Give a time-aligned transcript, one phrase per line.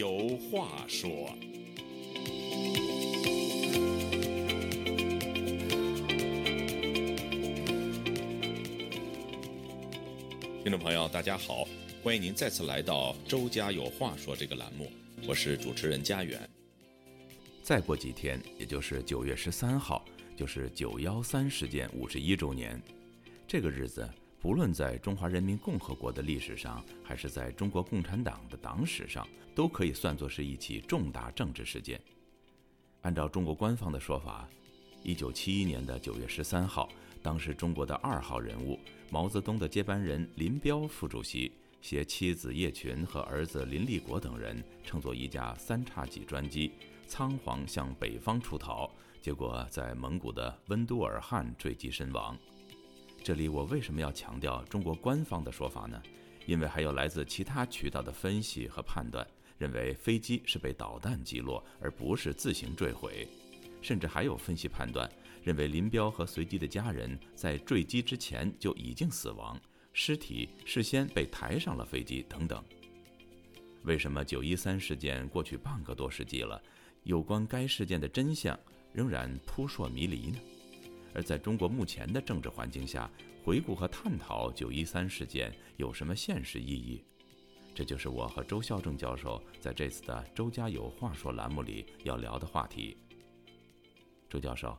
[0.00, 1.28] 有话说。
[10.62, 11.68] 听众朋友，大家好，
[12.02, 14.90] 欢迎您再次来到《周家有话说》这个栏目，
[15.28, 16.48] 我是主持人家园。
[17.62, 20.02] 再过几天，也就是九月十三号，
[20.34, 22.80] 就是九幺三事件五十一周年。
[23.46, 24.08] 这个日子，
[24.40, 32.00] 不论在中华人民共和国的历史上，还是在中国共产党的党史上，都可以算作是一起重大政治事件。
[33.02, 34.48] 按照中国官方的说法，
[35.02, 36.88] 一九七一年的九月十三号，
[37.22, 38.78] 当时中国的二号人物。
[39.10, 46.72] 毛泽东的接班人林彪副主席携妻子叶群和儿子林立国等人，乘坐一架三叉戟专机，
[47.06, 52.38] 仓皇向北方出逃，结果在蒙古的温都尔汗坠机身亡。
[53.22, 56.02] 这里我为什么要强调中国官方的说法呢？
[56.46, 59.26] 因为还有来自其他渠道的分析和判断，
[59.58, 63.28] 认为飞机是被导弹击落，而不是自行坠毁。
[63.82, 65.10] 甚至还有分析判断。
[65.42, 69.58] 认为林彪和随机的家人在坠机之前就已经死亡，
[69.94, 72.62] 尸体事先被抬上了飞机等等。
[73.84, 76.60] 为什么九一三事件过去半个多世纪了，
[77.04, 78.58] 有关该事件的真相
[78.92, 80.38] 仍然扑朔迷离呢？
[81.14, 83.10] 而在中国目前的政治环境下，
[83.44, 87.04] 回顾和探讨九一三事件有什么现实意义？
[87.74, 92.96] 这就是我和周孝正教授在这次的《周家有话说》栏目里要聊的话题。
[94.28, 94.76] 周教授。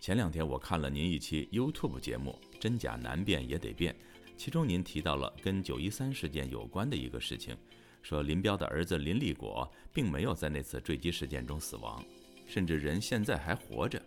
[0.00, 3.90] 前两天我看了您一期 YouTube 节目《真假难辨也得辨》，
[4.36, 7.56] 其中您提到了跟九一三事件有关的一个事情，
[8.02, 12.04] 说林彪的儿子林立果并没有在那次坠机事件中死亡，
[12.46, 14.03] 甚至人现在还活着。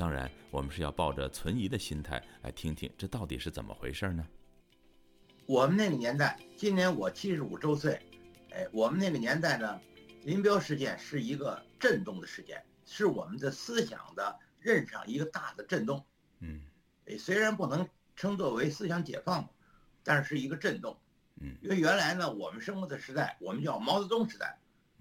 [0.00, 4.26] 当然，我们是要抱着存疑的心态来听听这到底是怎么回事呢？
[5.44, 8.00] 我们那个年代，今年我七十五周岁，
[8.50, 9.78] 哎，我们那个年代呢，
[10.22, 14.38] 林彪事件是一个震动的事件，是我们的思想的。
[14.62, 16.04] 认上一个大的震动，
[16.40, 16.60] 嗯，
[17.18, 19.48] 虽然不能称作为思想解放，
[20.04, 20.98] 但是一个震动，
[21.40, 24.58] 嗯，因为原来呢，我们生活的时代，我们叫毛泽东时代，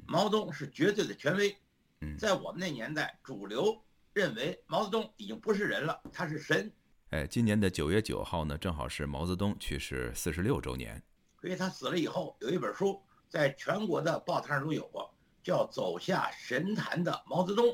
[0.07, 1.57] 毛泽东是绝对的权威，
[1.99, 3.81] 嗯，在我们那年代，主流
[4.19, 6.69] 认为毛泽东已经不是人了，他是神。
[7.11, 11.01] 哎，今年的九月九号呢，正好是毛泽东去世四十六周年，
[11.39, 15.09] 所以他死了以后，有一本书在全国的报摊上都有过，
[15.41, 17.65] 叫《走下神坛的毛泽东》。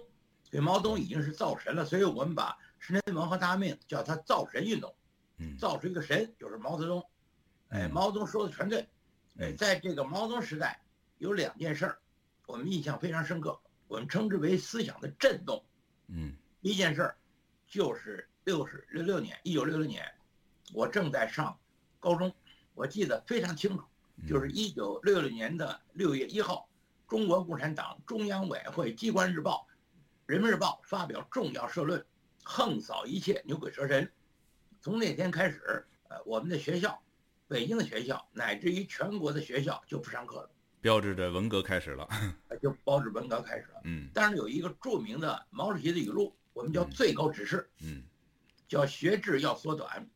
[0.44, 4.96] 所以毛泽东已经是造神了，所以我们把十年文化大革命叫他造神运动，
[5.40, 7.04] 嗯，造出一个神就是毛泽东，
[7.70, 8.88] 哎，毛泽东说的全对，
[9.40, 10.80] 哎，在这个毛泽东时代，
[11.18, 11.98] 有两件事儿，
[12.46, 15.66] 我们印象非常深刻，我们称之为思想的震动，
[16.08, 17.18] 嗯，一件事儿，
[17.68, 20.04] 就是六十六六年，一九六六年，
[20.74, 21.58] 我正在上
[22.00, 22.34] 高中，
[22.74, 23.84] 我记得非常清楚，
[24.28, 26.70] 就是一九六六年的六月一号，
[27.08, 29.68] 中国共产党中央委员会机关日报。
[30.32, 32.04] 《人民日报》发表重要社论，
[32.44, 34.12] 横扫一切牛鬼蛇神。
[34.82, 37.00] 从那天开始，呃，我们的学校，
[37.48, 40.50] 北京的学校，乃至于全国的学校就不上课了，
[40.86, 42.08] 标志着文革开始了，
[42.62, 43.82] 就标志文革开始了。
[43.86, 48.04] 嗯，但是有一个著名的毛主席的语录，我们叫最高指示，嗯，
[48.68, 50.08] 叫学制要缩短，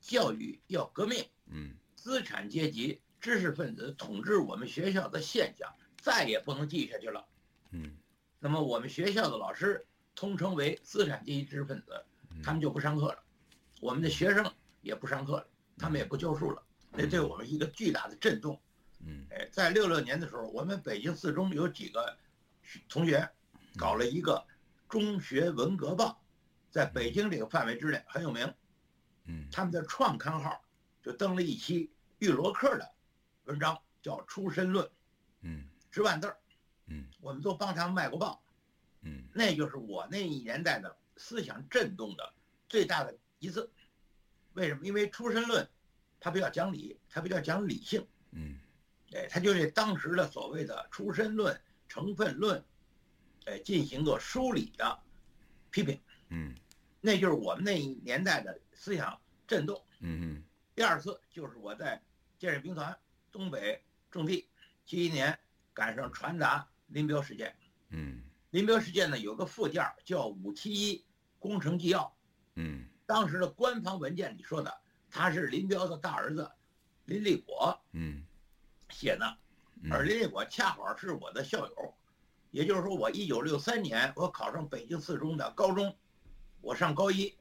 [0.00, 5.70] 教育要革命，嗯，资产阶级、知识分子统治我们学校的现象
[6.00, 7.26] 再也不能继续下去了，
[7.72, 7.94] 嗯。
[8.38, 12.02] 那么我们学校的老师通称为资产阶级知识分子，
[12.42, 13.18] 他们就不上课了，
[13.82, 18.58] 我们的学生也不上课了，他们也不教书了，那对我们一个巨大的震动。
[19.00, 22.16] 嗯，哎，在六六年的时候，我们北京四中有几个
[22.88, 23.28] 同学
[23.76, 24.46] 搞了一个
[24.88, 26.22] 中学文革报，
[26.70, 28.54] 在北京这个范围之内很有名。
[29.24, 30.64] 嗯，他们的创刊号
[31.02, 32.90] 就登了一期玉罗克的
[33.44, 34.86] 文章，叫《出身论》，
[35.42, 36.38] 嗯，十万字儿。
[36.86, 38.42] 嗯，我们都帮他们卖过报，
[39.02, 42.32] 嗯，那就是我那一年代的思想震动的
[42.68, 43.70] 最大的一次。
[44.54, 44.86] 为什么？
[44.86, 45.68] 因为出身论，
[46.18, 48.58] 它比较讲理，它比较讲理性，嗯，
[49.14, 52.64] 哎，他就对当时的所谓的出身论、成分论，
[53.46, 54.98] 哎，进行个梳理的
[55.70, 56.54] 批评，嗯，
[57.00, 59.84] 那就是我们那一年代的思想震动。
[60.00, 60.44] 嗯嗯。
[60.74, 62.02] 第二次就是我在
[62.38, 62.96] 建设兵团
[63.32, 64.48] 东北种地，
[64.84, 65.38] 七一年
[65.72, 66.68] 赶上传达。
[66.90, 67.54] 林彪事件，
[67.90, 71.04] 嗯，林彪事件呢有个附件叫“五七一
[71.38, 72.16] 工程纪要”，
[72.56, 74.74] 嗯，当时的官方文件里说的，
[75.10, 76.50] 他是林彪的大儿子
[77.04, 78.24] 林立国，嗯，
[78.90, 79.38] 写的，
[79.90, 81.94] 而林立果恰好是我的校友，
[82.50, 85.96] 也就是说，我一九六三年我考上北京四中的高中，
[86.60, 87.34] 我上高一，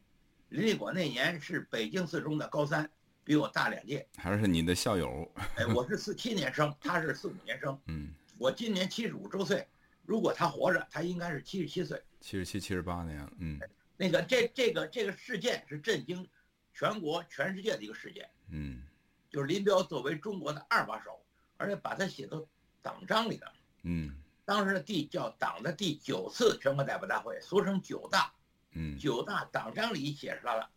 [0.50, 2.90] 林立果那年是北京四中的高三，
[3.24, 8.10] 比我大两届，还是你的校友，哎，我是四七年生，他是四五年生，嗯。
[8.38, 9.68] 我今年七十五周岁，
[10.06, 12.00] 如果他活着，他应该是七十七岁。
[12.22, 13.60] 七十七、七十八年，嗯。
[13.98, 16.28] 那个这这个这个事件是震惊
[16.72, 18.30] 全国全世界的一个事件。
[18.50, 18.84] 嗯。
[19.30, 21.20] 就是林彪作为中国的二把手，
[21.58, 22.46] 而且把它写到
[22.82, 23.52] 党章里的。
[23.84, 24.16] 嗯。
[24.46, 28.32] 当时的第叫党的第九次全国代表大会，俗称九大。
[28.72, 28.98] 嗯。
[28.98, 30.70] 九大党章里写出来了，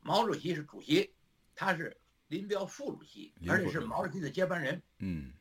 [0.00, 1.12] 毛主席是主席，
[1.54, 1.96] 他是
[2.28, 4.82] 林彪副主席，而且是毛主席的接班人。
[4.98, 5.32] 嗯。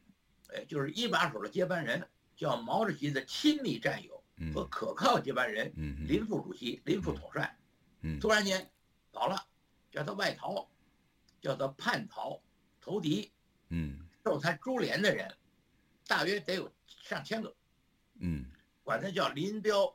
[0.53, 5.71] 哎，就是一把手的接班人，叫毛主席的亲密战友和可靠接班人。
[5.77, 6.07] 嗯。
[6.07, 7.57] 林副主席、林副统帅。
[8.01, 8.19] 嗯。
[8.19, 8.69] 突然间
[9.11, 9.45] 跑了，
[9.91, 10.67] 叫他外逃，
[11.41, 12.41] 叫他叛逃。
[12.81, 13.29] 投敌，
[13.67, 15.35] 嗯，受他株连的人，
[16.07, 17.55] 大约得有上千个，
[18.19, 18.45] 嗯，
[18.83, 19.91] 管他叫林彪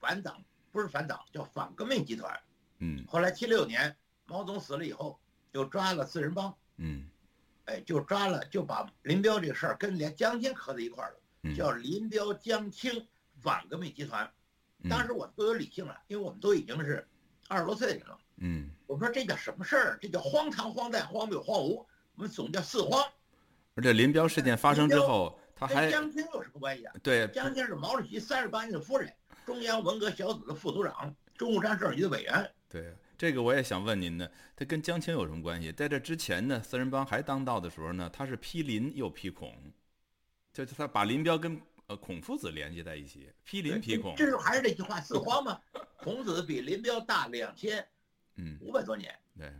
[0.00, 0.42] 反党，
[0.72, 2.40] 不是反党，叫反革命集团，
[2.78, 5.20] 嗯，后来七六年毛泽东死了以后，
[5.52, 7.08] 就抓了四人帮，嗯，
[7.66, 13.06] 哎，就抓了，就把林彪这个事儿跟连江青合在一块儿了，叫林彪江青
[13.40, 14.28] 反革命集团，
[14.90, 17.08] 当时我们都有理性了，因为我们都已经是
[17.46, 19.98] 二十多岁的人了，嗯，我们说这叫什么事儿？
[20.02, 21.86] 这叫荒唐、荒诞、荒谬、荒芜。
[22.14, 23.02] 我们总叫四荒，
[23.74, 26.94] 而且林彪事件发生之后，他还江青有什么关系啊？
[27.02, 29.12] 对，江青是毛主席三十八年的夫人，
[29.46, 32.50] 中央文革小组的副组长，中共政治局的委员。
[32.68, 35.72] 对，这个我也想问您呢，他跟江青有什么关系？
[35.72, 39.54] 在这之前呢，四人帮还当道的时候呢，他是批林又批孔，
[40.52, 44.14] 就是他把林彪跟呃孔夫子联系在一起，批林批孔。
[44.16, 45.58] 这是还是那句话，四荒嘛。
[45.96, 47.86] 孔子比林彪大两千
[48.36, 49.14] 嗯五百多年。
[49.38, 49.50] 对，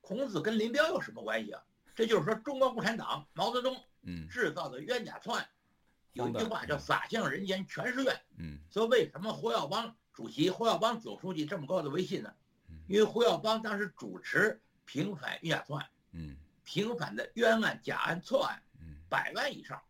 [0.00, 1.62] 孔子跟林彪有什么关系啊？
[1.94, 5.48] 这就是说，中国共产党毛泽东嗯制造的冤假错案，
[6.12, 8.20] 有一句话叫“洒向人间全是怨”。
[8.38, 12.34] 嗯，所以为什么胡耀邦主席、胡耀邦总书记这么高的威信呢？
[12.86, 19.80] 因为胡耀邦当时主持平反冤假错案，嗯，平反的冤案、假案、错案，嗯，百万以上。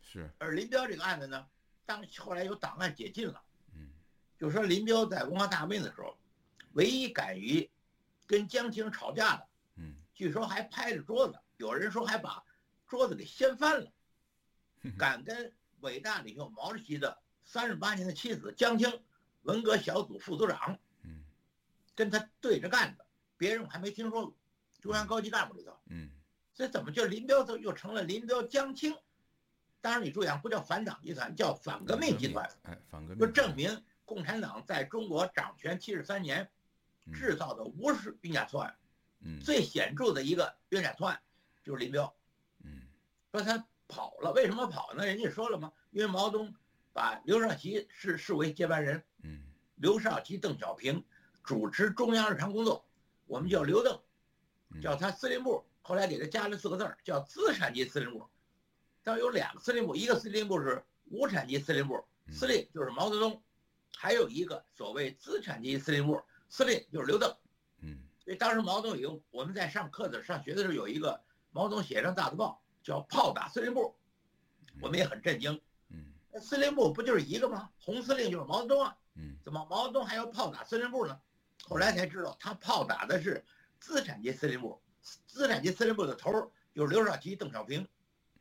[0.00, 0.30] 是。
[0.38, 1.46] 而林彪这个案子呢，
[1.86, 3.42] 当后来有档案解禁了，
[3.74, 3.90] 嗯，
[4.38, 6.16] 就说林彪在文化大革命的时候，
[6.72, 7.68] 唯一敢于
[8.26, 9.49] 跟江青吵架的。
[10.20, 12.44] 嗯，据说还拍着桌子，有人说还把
[12.86, 13.90] 桌子给掀翻了。
[14.98, 15.50] 敢跟
[15.80, 19.02] 伟大领袖毛主席的三十八年的妻子江青，
[19.42, 21.24] 文革小组副组长，嗯，
[21.94, 23.06] 跟他对着干的，
[23.38, 24.36] 别人我还没听说过，
[24.82, 26.10] 中央高级干部里头，嗯，
[26.52, 28.94] 所以怎么就林彪就又成了林彪江青？
[29.80, 32.46] 当然你注意啊，不叫反党集团，叫反革命集团。
[32.64, 36.50] 哎，反革命就证明共产党在中国掌权七十三年，
[37.12, 38.76] 制造的无数冤假错案。
[39.20, 41.20] 嗯，最显著的一个冤假错案
[41.62, 42.14] 就是林彪，
[42.64, 42.82] 嗯，
[43.32, 45.04] 说他跑了，为什么跑呢？
[45.06, 45.72] 人家说了嘛？
[45.90, 46.54] 因为毛泽东
[46.92, 49.42] 把刘少奇视视为接班人，嗯，
[49.76, 51.04] 刘少奇、邓小平
[51.42, 52.86] 主持中央日常工作，
[53.26, 54.00] 我们叫刘邓，
[54.80, 58.26] 叫他司令部，后来给他加了四个字儿，叫资产级司令部。
[59.02, 63.42] 但有两个司令部，一个司令部是无产级司令部，司令就是毛泽东，
[63.96, 67.36] 还有一个所谓资产级司令部，司令就是刘邓，嗯。
[68.30, 73.92] 所以当时毛泽东有我们在上课的上学的时候有一个毛泽东写张大字报叫“炮打司令部”，
[74.80, 75.60] 我们也很震惊。
[75.88, 77.68] 嗯，司令部不就是一个吗？
[77.80, 78.96] 红司令就是毛泽东啊。
[79.16, 81.20] 嗯，怎么毛泽东还要炮打司令部呢？
[81.64, 83.44] 后来才知道他炮打的是
[83.80, 84.80] 资产阶级司令部，
[85.26, 87.84] 资产阶级司令部的头就是刘少奇、邓小平。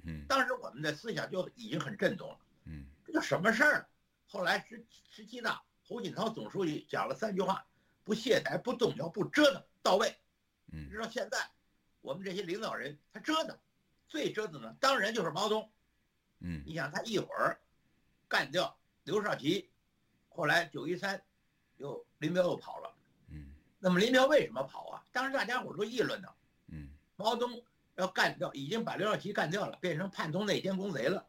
[0.04, 2.38] 嗯，当时我们的思想就已经很震动了。
[2.66, 3.90] 嗯，这叫什么事儿？
[4.28, 7.66] 后来十十七大胡锦涛总书记讲了三句话：
[8.04, 9.63] 不懈怠、不动摇、不折腾。
[9.82, 10.16] 到位，
[10.72, 11.38] 嗯，直到现在，
[12.02, 13.58] 我们这些领导人他折腾，
[14.08, 15.72] 最折腾的当然就是毛泽东，
[16.40, 17.60] 嗯，你想他一会儿
[18.28, 19.70] 干掉刘少奇，
[20.28, 21.22] 后来九一三
[21.78, 22.94] 又林彪又跑了，
[23.30, 25.04] 嗯，那么林彪为什么跑啊？
[25.12, 26.28] 当时大家伙都议论呢，
[26.68, 27.64] 嗯，毛泽东
[27.96, 31.26] 要干掉，已经把刘少奇干掉了，变成叛徒内奸公贼了，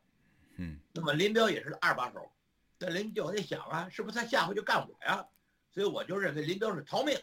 [0.57, 2.31] 嗯，那么林彪也是二把手，
[2.79, 5.25] 那林彪在想啊，是不是他下回就干我呀？
[5.73, 7.17] 所以我就认为林彪是逃命。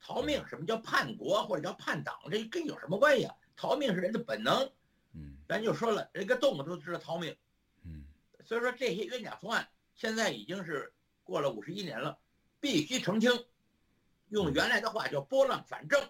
[0.00, 2.18] 逃命，什么叫叛国或者叫叛党？
[2.30, 3.34] 这跟有什么关系啊？
[3.54, 4.72] 逃命是人的本能。
[5.12, 7.36] 嗯，咱就说了，人个动物都知道逃命。
[7.84, 8.04] 嗯，
[8.44, 10.92] 所以说这些冤假错案现在已经是
[11.22, 12.18] 过了五十一年了，
[12.60, 13.30] 必须澄清。
[14.30, 16.00] 用原来的话叫拨乱反正。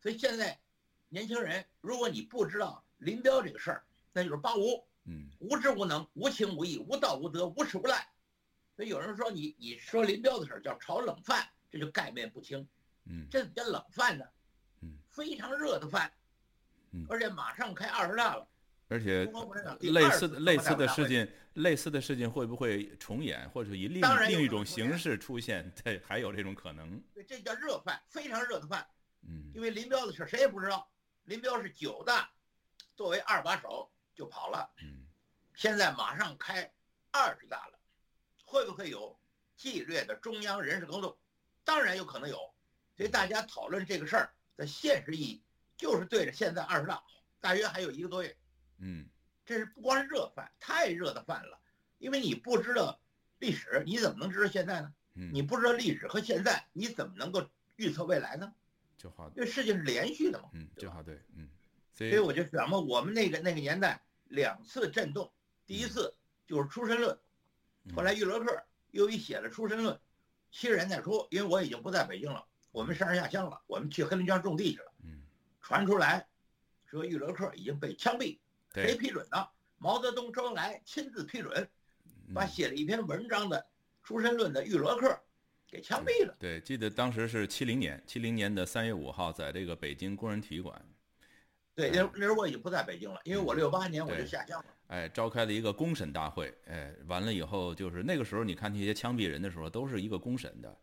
[0.00, 0.58] 所以现在
[1.08, 4.84] 年轻人，如果你不知道林彪这个事儿，那就是八无。
[5.04, 8.08] 嗯，无知无能、无情无义、无道无德、无耻无赖。
[8.74, 12.66] 所以有人说你你说林彪的事儿叫炒冷饭，这就概念不清。
[13.08, 14.24] 嗯，这叫冷饭呢？
[14.82, 16.12] 嗯，非常热的饭，
[16.92, 18.46] 嗯，而且马上开二十大了，
[18.88, 19.24] 而且
[19.80, 25.68] 类似类似的事情，类似的事情会不会重演，或者以另另一种形式出现？
[25.82, 27.02] 对，还有这种可能。
[27.14, 28.86] 对，这叫热饭，非常热的饭。
[29.22, 30.88] 嗯，因为林彪的事谁也不知道，
[31.24, 32.30] 林彪是九大
[32.94, 34.70] 作为二把手就跑了。
[34.82, 35.06] 嗯，
[35.54, 36.70] 现在马上开
[37.10, 37.78] 二十大了，
[38.44, 39.18] 会不会有
[39.56, 41.18] 纪律的中央人事工作？
[41.64, 42.47] 当然有可能有。
[42.98, 45.42] 所以大家讨论这个事儿的现实意义，
[45.76, 47.00] 就是对着现在二十大，
[47.40, 48.36] 大约还有一个多月。
[48.78, 49.08] 嗯，
[49.46, 51.60] 这是不光是热饭，太热的饭了。
[51.98, 53.00] 因为你不知道
[53.38, 54.92] 历史，你怎么能知道现在呢？
[55.14, 58.52] 嗯，你不知道历史和现在，你怎么能够预测未来呢？
[58.96, 60.50] 这话，因为事情是连续的嘛。
[60.52, 61.48] 嗯，就好对，嗯，
[61.94, 65.32] 所所以我就想嘛，我们那个那个年代两次震动，
[65.66, 66.16] 第一次
[66.48, 67.16] 就是出身论，
[67.94, 70.00] 后来玉罗克又一写了出身论，
[70.50, 72.44] 七十年代初，因为我已经不在北京了，
[72.78, 75.20] 我们上山下乡了，我们去黑龙江种地去了，嗯，
[75.60, 76.24] 传出来
[76.86, 78.38] 说玉罗克已经被枪毙，
[78.72, 79.50] 谁，批准的？
[79.78, 81.68] 毛泽东、周恩来亲自批准，
[82.32, 83.66] 把嗯写了一篇文章的
[84.04, 85.20] 出身论的玉罗克
[85.68, 86.36] 给枪毙了。
[86.38, 90.80] 对，记得当时是七零年，七零年的三月五号，在这个北京工人体育馆，
[91.74, 94.66] 对，那那时候我已经不在北京了，因为我六八年我就下乡了。
[94.86, 100.78] 哎，召开了一个公审大会，哎，完了以后就是那个时候，你看那些枪毙人的时候，都是一个公审的，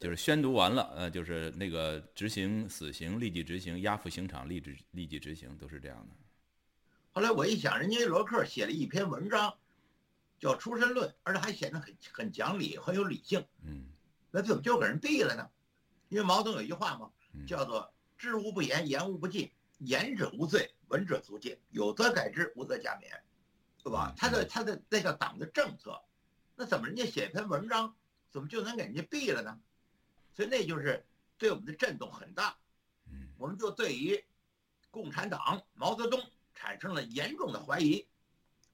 [0.00, 6.14] 就是宣读完了，呃，就是那个执行死刑立即执行，押赴刑场立即立即执行，都是这样的。
[7.12, 9.56] 后来我一想，人家罗克写了一篇文章，
[10.38, 13.86] 叫《出身论》，而且还显得很很讲理，很有理性，嗯
[14.30, 15.48] 那怎么就给人毙了呢？
[16.08, 23.04] 因为毛泽东有一句话嘛，嗯叫做“知无不言，言无不尽，言者无罪，闻者足戒，有则改之，无则加勉”，
[23.82, 24.14] 对吧嗯？
[24.18, 25.98] 他的他的那叫党的政策，
[26.56, 27.94] 那怎么人家写篇文章，
[28.30, 29.58] 怎么就能给人家毙了呢？
[30.34, 31.04] 所以那就是
[31.38, 32.56] 对我们的震动很大。
[33.10, 34.24] 嗯我们就对于
[34.90, 36.22] 共产党毛泽东
[36.54, 38.06] 产生了严重的怀疑。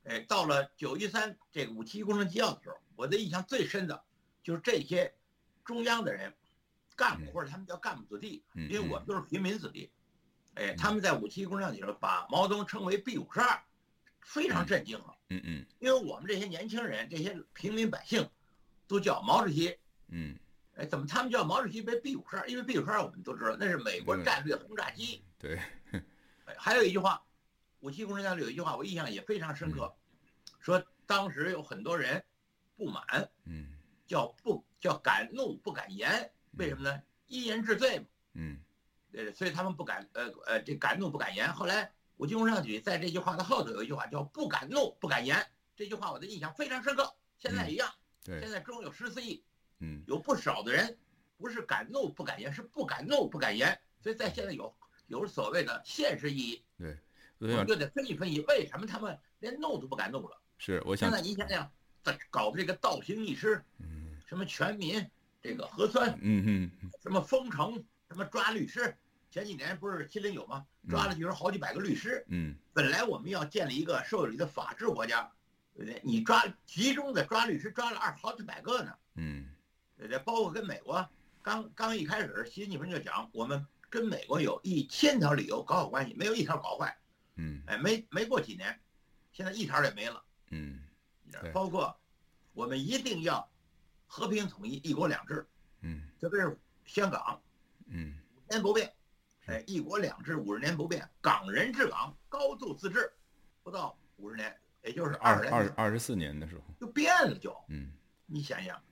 [0.05, 4.03] 哎，到了九一三这个五七一工程纪要的时候，我的印象最深的
[4.43, 5.15] 就是这些
[5.65, 6.35] 中央的人，
[6.97, 9.91] 干部嗯或者他们叫干部子弟，嗯，因为我们都是平民子弟。
[10.55, 13.63] 哎，嗯他们在五七一工程纪要的时候把毛泽东称为 B 五十二，
[14.21, 15.17] 非常震惊了！
[15.29, 18.29] 嗯嗯因为我们这些年轻人、这些平民百姓，
[18.87, 19.79] 都叫毛主席。
[20.09, 20.39] 嗯
[20.81, 22.49] 哎，怎么他们叫毛主席为 B 五十二？
[22.49, 25.23] 因为 B 五十二我们都知道那是美国战略轰炸机。
[25.39, 25.61] 对，
[26.47, 27.23] 哎还有一句话，
[27.81, 29.95] 五七工程家里有一句话，我印象也非常深刻，
[30.59, 32.25] 说当时有很多人
[32.79, 33.05] 不满，
[33.45, 37.03] 嗯叫不叫敢怒不敢言，为什么呢？
[37.27, 38.59] 一人治罪嘛，嗯
[39.13, 41.53] 呃，所以他们不敢，呃呃，这敢怒不敢言。
[41.53, 45.47] 后来五七工程局在这句话的后头有一句话叫不敢怒不敢言，
[45.77, 47.93] 这句话我的印象非常深刻，现在一样。
[48.25, 49.43] 现对，在中有十四亿，
[49.81, 50.97] 嗯有不少的人
[51.37, 54.75] 不是敢怒不敢言，是不敢怒不敢言，所以在现在有
[55.07, 56.63] 有所谓的现实意义。
[56.79, 56.99] 对，
[57.39, 60.41] 我们就得分析分析，为什么他们连怒都不敢怒了？
[60.59, 61.71] 是我想现在您想想，
[62.03, 65.05] 在搞这个倒行逆施，嗯什么全民
[65.43, 68.95] 这个核酸，嗯嗯什么封城，什么抓律师，
[69.31, 70.67] 前几年不是七零有吗？
[70.89, 72.25] 抓了就是好几百个律师。
[72.29, 75.31] 嗯本来我们要建立一个受理的法治国家，
[75.75, 76.01] 对不对？
[76.05, 79.47] 你抓集中的抓律师，抓了二好几百个呢，嗯
[80.01, 80.19] 对不对？
[80.21, 81.07] 包括跟美国
[81.43, 86.97] 刚刚一开始，习近平就讲，我们跟美国有一千条理由搞好关系，没有一条搞坏。
[87.37, 88.81] 嗯哎，没没过几年，
[89.33, 90.23] 现在一条也没了。
[90.51, 90.81] 嗯
[91.31, 91.97] 对包括
[92.55, 93.49] 我们一定要
[94.07, 95.47] 和平统一、一国两制，
[95.83, 97.41] 嗯特别是香港
[97.87, 98.93] 嗯五年不变，
[99.47, 103.13] 哎，一国两制五十年不变，港人治港，高度自治，
[103.63, 107.93] 不到五十年，也就是二十年二二十四年的时候，就变了就，嗯
[108.27, 108.83] 你想想，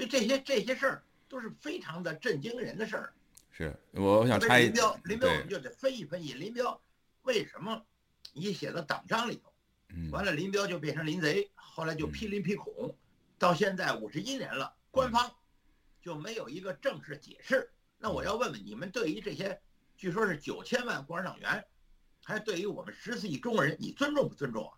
[0.00, 3.12] 所以这些这些事儿都是非常的震惊人的事儿。
[3.50, 6.80] 是我我想插一是林彪，林彪我们就得分析分析林彪
[7.22, 7.84] 为什么
[8.32, 9.52] 你写到党章里头。
[9.90, 12.96] 嗯完了，林彪就变成林贼，后来就批林批孔，
[13.38, 15.30] 到现在五十一年了，官方
[16.00, 17.70] 就没有一个正式解释。
[17.98, 19.60] 那我要问问你们，对于这些
[19.98, 21.62] 据说是九千万共产党员，
[22.24, 24.72] 还是对于我们十四亿中国人，你尊重不尊重啊？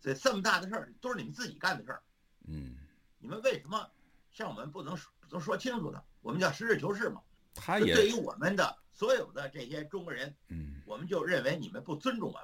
[0.00, 2.02] 这这么大的事儿都是你们自己干的事儿，
[2.46, 2.76] 嗯，
[3.18, 3.90] 你们为什么
[4.34, 6.04] 向我们不能说不能说清楚的？
[6.20, 7.22] 我们叫实事求是嘛。
[7.54, 12.42] 他也就对于我们的所有的这些中国人，嗯我们就认为你们不尊重我们。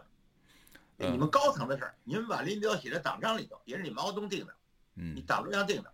[0.98, 4.54] 呃你们高层的事儿，你们把林彪写在党章里头，也是你毛泽东定的，
[4.94, 5.92] 你嗯党中央定的。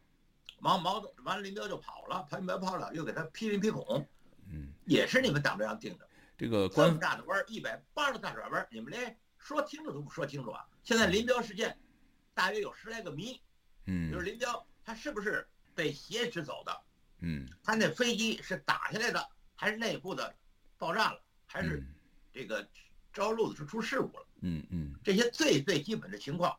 [0.59, 4.07] 毛毛泽完了，林彪就跑了，林彪跑了，又给他批林批孔，
[4.51, 6.09] 嗯，也是你们党中央定的。
[6.37, 10.67] 这个这官么大的弯儿，一百八十大转弯，你们连说清楚都不说清楚啊！
[10.83, 11.79] 现在林彪事件，
[12.35, 13.41] 大约有十来个谜，
[13.87, 16.83] 嗯就是林彪他是不是被挟持走的？
[17.21, 17.47] 嗯。
[17.63, 20.35] 他那飞机是打下来的，还是内部的
[20.79, 21.87] 爆炸了，还是
[22.33, 22.67] 这个
[23.13, 24.27] 着陆的时候出事故了？
[24.41, 24.95] 嗯嗯。
[25.05, 26.59] 这些最最基本的情况，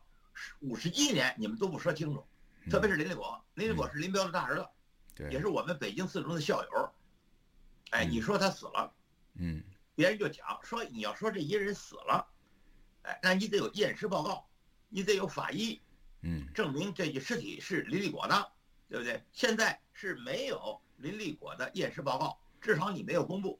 [0.59, 2.25] 五十一年你们都不说清楚，
[2.63, 2.69] 嗯。
[2.69, 4.67] 特别是林立果，林立果是林彪的大儿子，
[5.15, 5.29] 对。
[5.31, 6.93] 也是我们北京四中的校友。
[7.89, 8.11] 哎，嗯。
[8.11, 8.93] 你说他死了，
[9.33, 9.63] 嗯。
[9.95, 12.27] 别人就讲说你要说这一个人死了，
[13.01, 14.47] 哎，那你得有验尸报告，
[14.89, 15.81] 你得有法医，
[16.21, 16.47] 嗯。
[16.53, 18.51] 证明这具尸体是林立果的，
[18.89, 19.23] 对不对？
[19.31, 23.59] 现在是没有林立果的验尸报告，至少你没有公布，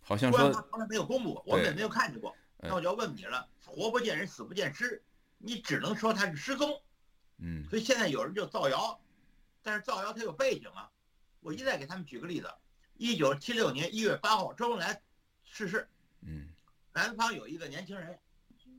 [0.00, 2.30] 好像说官方从来没有公布，我们也没有看见过。
[2.58, 5.02] 哎那我就要问你了，活不见人，死不见尸，
[5.38, 6.82] 你只能说他是失踪。
[7.38, 8.98] 嗯所以现在有人就造谣，
[9.62, 10.90] 但是造谣他有背景啊。
[11.40, 12.50] 我一再给他们举个例子：
[12.94, 15.02] 一九七六年一月八号，周恩来
[15.44, 15.86] 逝世，
[16.22, 16.48] 嗯
[16.94, 18.18] 南方有一个年轻人，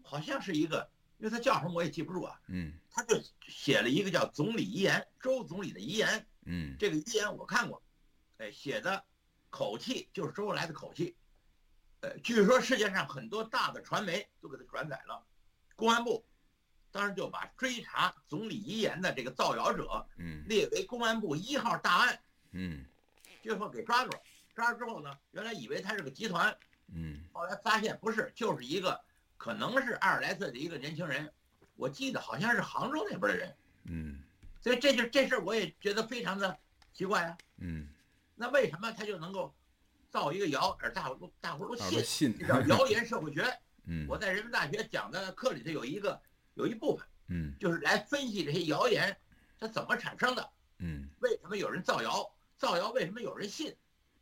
[0.01, 6.27] 好像是一个，因为他叫什么我也记不住啊，嗯他就写了一个叫《总理遗言》，周总理的遗言。
[6.45, 7.81] 嗯这个遗言我看过，
[8.37, 9.03] 哎，写的
[9.49, 11.15] 口气就是周恩来的口气。
[12.01, 15.25] 呃，据说世界上很多大的传媒都给他转载了，
[15.75, 16.23] 公安部
[16.91, 22.19] 当时就把追查总理遗言的这个造谣者嗯列为公安部一号大案，
[22.51, 22.85] 嗯
[23.41, 24.21] 最后给抓住了。
[24.53, 26.55] 抓住之后呢，原来以为他是个集团，
[26.93, 29.03] 嗯后来发现不是，就是一个
[29.37, 31.31] 可能是二十来岁的一个年轻人，
[31.75, 34.19] 我记得好像是杭州那边的人，嗯
[34.59, 36.57] 所以这就这事儿我也觉得非常的
[36.93, 37.37] 奇怪啊。
[37.57, 37.87] 嗯，
[38.35, 39.55] 那为什么他就能够
[40.09, 42.03] 造一个谣，而大伙都大伙都信？
[42.03, 43.45] 信这叫谣言社会学。
[43.85, 46.19] 嗯我在人民大学讲的课里头有一个
[46.55, 49.15] 有一部分，嗯就是来分析这些谣言
[49.57, 53.73] 它怎么产生的，嗯为什么有人造谣，造谣为什么有人信，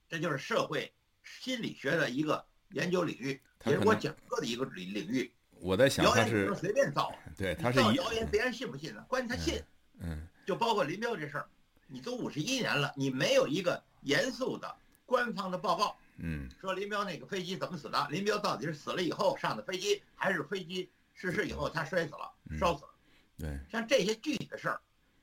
[0.07, 0.93] 这就是社会
[1.23, 5.31] 心理学的一个研究领域，也是我讲课的一个领领域。
[5.61, 9.03] 我在想他是谣言不能随便造， 对他是一谣言别人信不信呢？
[9.07, 9.61] 关键他信。
[9.99, 11.47] 嗯就包括林彪这事儿，
[11.87, 18.07] 你都五十一年了，你没有一个严肃的官方的报告，嗯说林彪那个飞机怎么死的？
[18.11, 22.89] 林彪到底是死了以后上的飞机，还是飞机失事以后他摔死了、嗯烧死了？
[23.37, 24.79] 对像这些具体的事儿，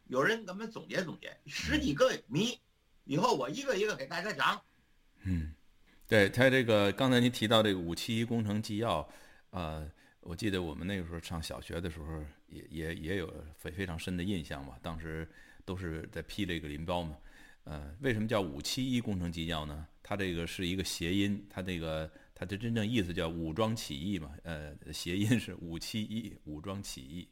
[0.09, 2.59] 有人给我们总结总结，十几个谜，
[3.05, 4.61] 以后我一个一个给大家讲。
[5.25, 5.55] 嗯，
[6.09, 9.09] 对他这个刚才您提到这个五七一工程纪要，
[9.51, 15.27] 呃，我记得我们那个时候上小学的时候也也也有非非常深的印象嘛，当时
[15.65, 17.17] 都是在批这个林彪嘛，
[17.65, 19.87] 呃，为什么叫五七一工程纪要呢？
[20.03, 27.29] 它这个是一个谐音，它这个它的真正意思叫武装起义嘛，呃，谐音是五七一武装起义，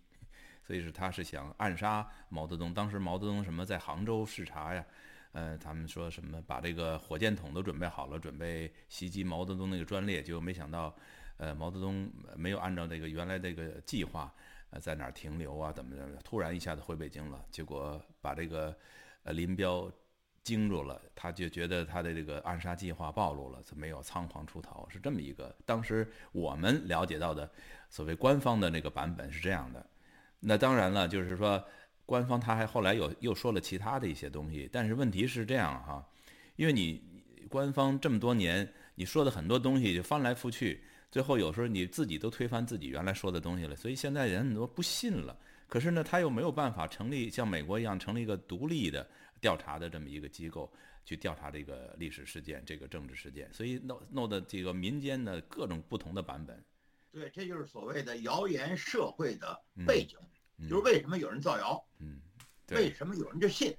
[0.66, 2.72] 所以是他是想暗杀毛泽东。
[2.72, 4.82] 当时毛泽东什么在杭州视察呀，
[5.32, 10.94] 呃，他们说什么把这个火箭筒都准备好了，准备袭击毛泽东那个专列，结果没想到，
[11.36, 14.32] 呃，毛泽东没有按照这个原来这个计划，
[14.70, 18.76] 呃，在哪儿停留啊，怎么怎么，突然一下子回北京了，结果把这个
[19.22, 19.90] 呃林彪
[20.42, 25.54] 惊住了，他就觉得他的这个暗杀计划暴露了，他没有仓皇出逃，是这么一个。
[25.64, 27.48] 当时我们了解到的
[27.88, 29.86] 所谓官方的那个版本是这样的。
[30.40, 31.62] 那当然了，就是说
[32.10, 36.04] 官方他还后来有又说了其他的一些东西，但是问题是这样哈，
[36.56, 37.00] 因为你
[37.48, 45.38] 官方这么多年你说的很多东西就翻来覆去，最后有时候你自己都推翻自己原来说的东西了，所以现在人很多不信了。
[45.68, 49.08] 可是呢，他又没有办法成立像美国一样成立一个独立的
[49.40, 50.68] 调查的这么一个机构
[51.04, 56.60] 去调查这个历史事件、这个政治事件，所以弄弄的这个民间的各种不同的版本。
[57.12, 60.26] 对，这就是所谓的谣言社会的背景，嗯
[60.68, 62.20] 就是为什么有人造谣，嗯，
[62.70, 63.76] 为什么有人就信，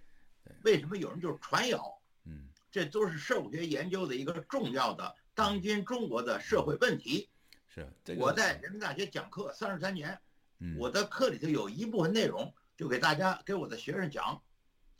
[0.63, 2.47] 为什么有人就是传谣，嗯。
[2.71, 7.29] 这都是社会学研究的一个重要的当今中国的社会问题。
[7.67, 10.17] 是这个我在人民大学讲课三十三年，
[10.59, 10.77] 嗯。
[10.77, 14.41] 我的课里头有一部分内容就给大家给我的学生讲，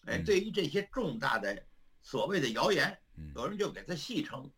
[0.05, 0.23] 哎，嗯。
[0.25, 1.65] 对于这些重大的
[2.01, 3.31] 所谓的谣言，嗯。
[3.35, 4.51] 有人就给它戏称，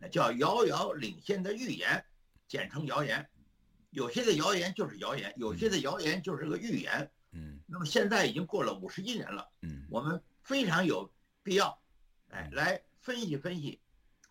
[0.00, 2.04] 呃叫遥遥领先的预言，
[2.46, 3.26] 简称谣言。
[3.90, 7.10] 有些的谣言就是谣言，有些的谣言就是个预言。
[7.32, 7.60] 嗯。
[7.66, 9.86] 那么现在已经过了五十一年了，嗯。
[9.90, 11.80] 我们非常有必要，
[12.28, 12.54] 哎，嗯。
[12.54, 13.80] 来分析分析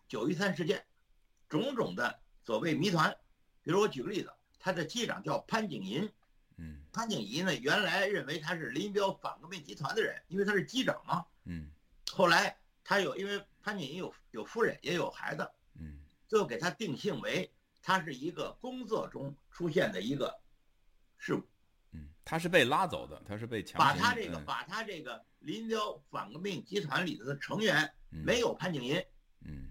[0.08, 0.84] 九一三事件
[1.48, 3.14] 种种的所谓谜团。
[3.62, 6.10] 比如我举个例子，他的机长叫潘景寅，
[6.56, 6.82] 嗯。
[6.92, 11.24] 潘景寅呢原来认为他是林彪反革命集团的人，因为他是机长嘛。
[11.44, 11.70] 嗯。
[12.10, 15.46] 后来他有因为潘景寅有有夫人也有孩子，
[15.78, 16.00] 嗯。
[16.28, 17.50] 最后给他定性为
[17.82, 20.40] 他是一个工作中出现的一个
[21.16, 21.46] 事故。
[21.92, 29.04] 嗯，他是被拉走的，他是被强把他这个嗯把他这个林彪反革命集团里头的成员嗯没有潘景寅
[29.40, 29.70] 嗯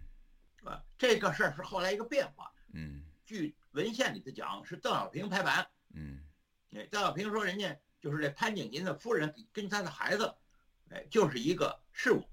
[0.63, 2.51] 啊，这个事儿是后来一个变化。
[2.73, 5.65] 嗯据文献里头讲，是邓小平拍板。
[5.93, 6.19] 嗯
[6.73, 10.35] 哎，邓小平说人家就是这潘景寅的夫人跟他的孩子，
[10.89, 12.27] 哎，就是一个事故，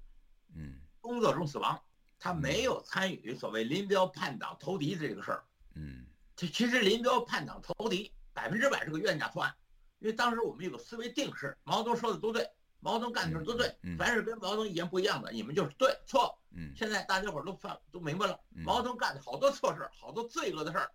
[0.55, 1.81] 嗯工作中死亡，
[2.19, 5.43] 他没有参与所谓林彪叛党投敌的这个事儿。
[5.77, 6.05] 嗯。
[6.35, 9.55] 这其实林彪叛党投敌百分之百是个冤假错案，
[9.99, 12.47] 因为当时我们有个思维定式，毛泽东说的都对，
[12.79, 16.37] 毛泽东干的事儿都对凡是跟毛泽东意见不一样的，你们就是对错。
[16.51, 16.71] 嗯。
[16.75, 18.63] 现在大家伙儿都犯都明白了，嗯。
[18.63, 20.91] 毛泽东干的好多错事儿，好多罪恶的事儿，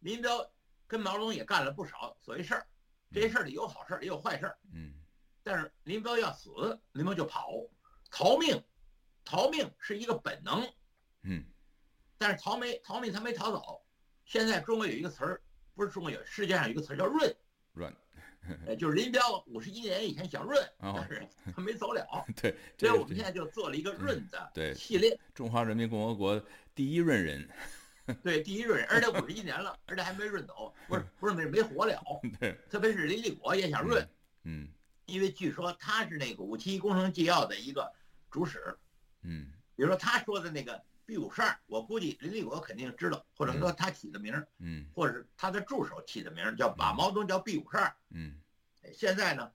[0.00, 0.50] 林彪
[0.88, 2.66] 跟毛泽东也干了不少所谓事儿，
[3.12, 4.58] 这些事儿里有好事儿也有坏事儿。
[4.72, 4.94] 嗯。
[5.44, 6.50] 但是林彪要死，
[6.90, 7.52] 林彪就跑，
[8.10, 8.60] 逃命，
[9.24, 10.68] 逃命是一个本能，
[11.22, 11.44] 嗯。
[12.18, 13.85] 但是逃没逃命他没逃走。
[14.26, 15.40] 现在中国有一个词儿，
[15.74, 17.34] 不是中国有，世界上有一个词儿叫润，
[17.72, 17.94] 润
[18.66, 22.04] 呃，就是林彪五十一年以前想润，哦但是他没走了，
[22.42, 25.16] 对，所以我们现在就做了一个润的对系列。
[25.32, 27.48] 中华人民共和国第一润人，
[28.22, 31.96] 对，第一润人，而且五十一年了，而且还没润走，不是不是没没活了。
[32.40, 34.04] 对，特别是林立国也想润，
[34.42, 34.68] 嗯
[35.06, 37.92] 因为据说他是那个五七一工程纪要的一个
[38.28, 38.76] 主使。
[39.22, 44.84] 嗯比如说他说的那个 B 五十二，我估计林立国肯定知道，或者说他起的名儿，嗯。
[44.92, 47.96] 或者是他的助手起的名儿，叫把毛泽东叫 B 五十二。
[48.10, 48.34] 嗯。
[48.92, 49.52] 现在呢，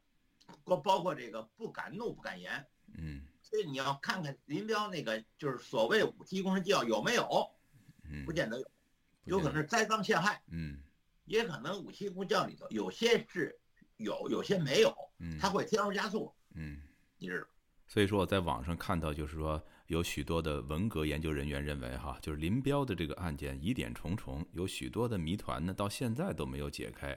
[0.63, 2.65] 包包括这个不敢怒不敢言，
[2.97, 3.21] 嗯。
[3.41, 7.51] 所以你要看看林彪那个就是所谓五七工程纪要有没有，
[8.03, 8.65] 嗯，不见得有，
[9.25, 10.79] 有可能是栽赃陷害，嗯。
[11.25, 13.59] 也可能五七工程纪要里头有些是
[13.97, 15.37] 有，有些没有，嗯。
[15.37, 16.81] 他会添油加醋，嗯。
[17.17, 17.47] 你知道。
[17.87, 19.61] 所以说，我在网上看到，就是说
[19.91, 27.07] 有许多的文革研究人员认为，哈，就是林彪的这个案件疑点重重，有许多的谜团呢，到现在都没有解开。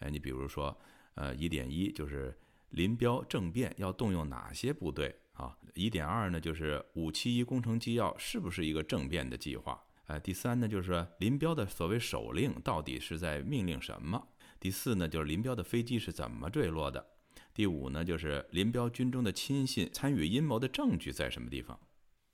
[0.00, 0.78] 哎，你比如说，
[1.14, 2.38] 呃，疑点一就是
[2.68, 5.56] 林彪政变要动用哪些部队啊？
[5.74, 9.82] 疑点二呢，就是五七一工程纪要是不是一个政变的计划？
[10.08, 14.22] 呃，第三呢，就是林彪的所谓手令到底是在命令什么？
[14.60, 17.06] 第四呢，就是林彪的飞机是怎么坠落的？
[17.54, 21.80] 第五呢，就是林彪军中的亲信参与阴谋的证据在什么地方？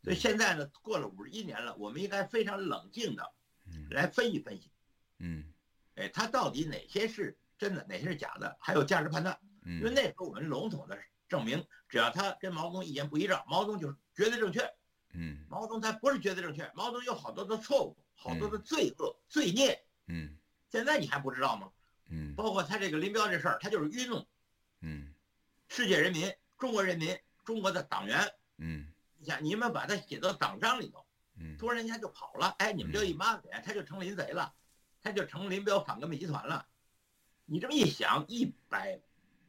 [0.05, 3.33] 所以现在呢，过了五十一年了，我们应该非常冷静的
[3.91, 4.71] 来分析分析，
[5.19, 5.53] 嗯
[5.95, 9.39] 哎，他到底哪些是真的，哪些是假的，还有价值判断。
[9.65, 14.71] 因为嗯那时候我们笼统的证明，只要他跟毛泽东意见不一致，毛泽东就是绝对正确。
[15.15, 19.83] 嗯毛泽东他不是绝对正确，毛泽东有好多的错误，好多的罪恶、罪孽。
[20.07, 20.37] 嗯
[20.69, 21.71] 现在你还不知道吗？
[22.11, 24.27] 嗯包括他这个林彪这事儿，他就是愚弄
[24.81, 25.15] 嗯
[25.69, 28.21] 世界人民、中国人民、中国的党员。
[28.59, 28.93] 嗯
[29.43, 31.07] 你们把他写到党章里头，
[31.37, 31.57] 嗯。
[31.59, 34.55] 突然人家就跑了，哎，你们这一抹脸，他就成林贼了，
[35.03, 36.67] 他就成林彪反革命集团了。
[37.47, 39.01] 你这么一想，一百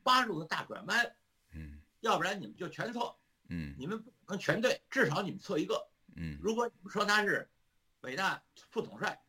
[0.04, 1.16] 八十度的大转弯，
[1.52, 1.82] 嗯。
[2.02, 3.76] 要不然你们就全错，嗯。
[3.80, 5.88] 你们不可能全对，至少你们错一个。
[6.16, 6.38] 嗯。
[6.42, 7.50] 如果你们说他是
[8.02, 9.22] 伟大副统帅，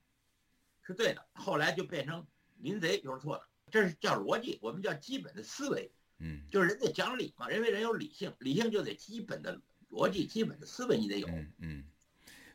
[0.83, 2.27] 是对的，后来就变成
[2.59, 6.47] 林贼，就是错的，这是叫逻辑，我们叫基本的思维，嗯。
[6.51, 9.61] 就是人得讲理嘛，因为人有理性，理性就得基本的
[9.97, 11.27] 逻辑、基本的思维你得有。
[11.29, 11.85] 嗯嗯，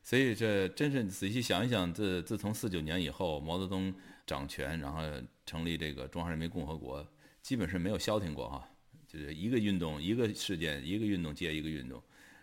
[0.03, 3.93] 所以这真是仔细想一想，自自从四九年以后，毛泽东
[4.27, 5.01] 掌权，然后
[5.45, 7.05] 成立这个中华人民共和国，
[7.41, 8.69] 基本是没有消停过哈，
[9.07, 12.01] 就是一个运动、一个事件、一个运动接一个运动，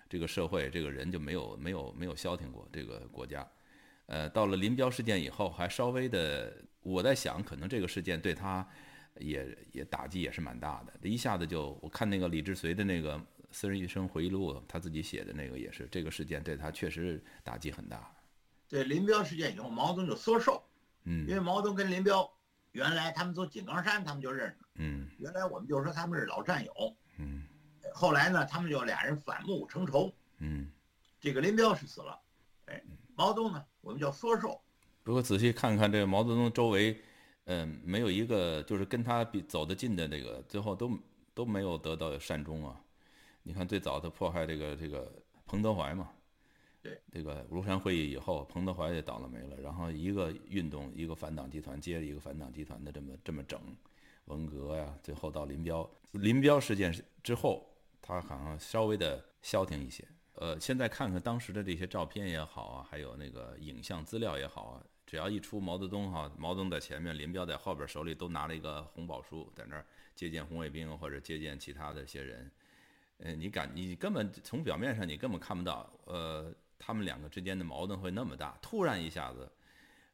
[0.09, 3.49] 这个社会、这个人就没有没有没有消停过这个国家。
[4.07, 8.67] 呃，到了林彪事件以后，还稍微的，我在想，可能这个事件对他
[9.19, 11.09] 也也打击也是蛮大的。
[11.09, 13.17] 一下子就，我看那个李志绥的那个
[13.51, 18.11] 《私人一生回忆录》，他自己写的那个也是，这个事件对他确实打击很大。
[18.69, 20.63] 对林彪事件以后，毛泽东就缩手，
[21.05, 22.31] 因为嗯毛泽东跟林彪
[22.73, 27.45] 原来他们从井冈山他们就认识，嗯原来我们就说他们是老战友，嗯
[27.95, 30.13] 后来呢，他们就俩人反目成仇。
[30.39, 30.71] 嗯。
[31.21, 32.17] 这个林彪是死了，
[32.67, 32.81] 哎，
[33.17, 34.61] 毛泽东呢，我们叫缩瘦。
[35.03, 36.97] 不过仔细看看这个毛泽东周围，
[37.47, 40.97] 嗯、没有一个就是跟他比走得近的这个，最后都
[41.35, 42.81] 都没有得到善终啊。
[43.49, 45.11] 你看最早他迫害这个这个
[45.47, 46.11] 彭德怀嘛，
[46.83, 53.59] 对，这个庐山会议以后，彭德怀也倒了霉了，然后一个运动一个反党集团接着一个反党集团的这么这么整，
[54.27, 57.67] 文革呀，最后到林彪，林彪事件之后，
[58.03, 60.07] 他好像稍微的消停一些。
[60.35, 72.51] 呃，现在看看当时的这些照片也好啊，还有那个影像资料也好啊，只要一出毛泽东哈，毛泽东在前面，林彪在后边，手里都拿了一个红宝书，在那儿接见红卫兵或者接见其他的一些人。
[73.19, 79.51] 呃，你感你根本从表面上你根本看不到，呃，他们两个之间的矛盾会那么大，突然一下子，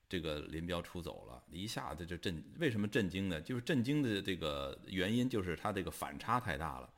[0.08, 3.40] 这个林彪出走了，一下子就震，为什么震惊呢？
[3.42, 6.88] 就是震惊的这个原因就是他这个反差太大了。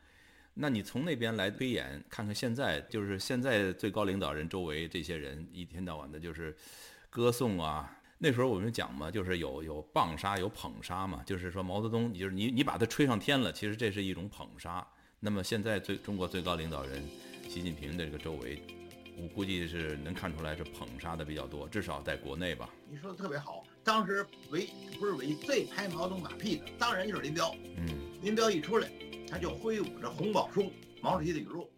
[0.54, 6.56] 那你从那边来推演，看看现在就是现在最高领导人周围这些人一天到晚的就是
[7.10, 7.98] 歌颂啊。
[8.18, 14.86] 那时候我们讲嘛，就是有有棒杀有捧杀嘛，就是说毛泽东，你就是你你把他吹上天了，其实这是一种捧杀。
[15.26, 17.02] 那么现在最中国最高领导人
[17.48, 18.62] 习近平的这个周围，
[19.20, 22.70] 我估计是能看出来是捧杀的比较多，至少在国内吧。
[22.88, 24.68] 你说的特别好，当时唯
[25.00, 27.52] 不是唯一最拍毛泽东马屁的，当然就是林彪。
[27.76, 27.88] 嗯
[28.22, 28.88] 林彪一出来，
[29.28, 30.70] 他就挥舞着红宝书，
[31.02, 31.68] 毛主席的语录，